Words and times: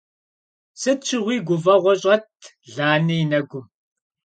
Сыт 0.79 0.99
щыгъуи 1.07 1.37
гуфӀэгъуэ 1.47 1.93
щӀэтт 2.01 2.39
Ланэ 2.75 3.15
и 3.21 3.25
нэгум. 3.29 3.65